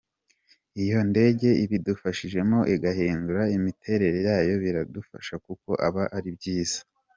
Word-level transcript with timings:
Iyo 0.81 0.95
indege 1.05 1.47
ibidufashijemo 1.63 2.59
igahindura 2.75 3.43
imiterere 3.57 4.17
yayo 4.27 4.53
biradufasha 4.63 5.33
kuko 5.45 5.69
aba 5.87 6.03
ari 6.17 6.29
byiza.’’ 6.37 6.79